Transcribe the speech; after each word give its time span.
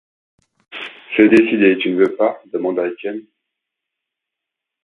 C’est 1.15 1.29
décidé, 1.29 1.77
tu 1.77 1.91
ne 1.91 1.99
veux 2.01 2.15
pas? 2.15 2.41
demanda 2.51 2.87
Étienne. 2.87 3.21